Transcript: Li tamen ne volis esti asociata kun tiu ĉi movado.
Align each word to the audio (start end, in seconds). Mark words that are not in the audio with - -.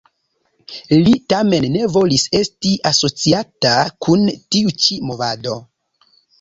Li 1.07 1.11
tamen 1.33 1.67
ne 1.73 1.83
volis 1.97 2.25
esti 2.41 2.73
asociata 2.93 3.77
kun 4.09 4.27
tiu 4.35 4.77
ĉi 4.83 5.01
movado. 5.13 5.59